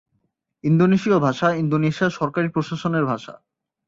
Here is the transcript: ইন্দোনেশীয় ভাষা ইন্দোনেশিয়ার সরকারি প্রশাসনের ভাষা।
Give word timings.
ইন্দোনেশীয় 0.63 1.17
ভাষা 1.19 1.47
ইন্দোনেশিয়ার 1.53 2.17
সরকারি 2.19 2.47
প্রশাসনের 2.49 3.05
ভাষা। 3.05 3.33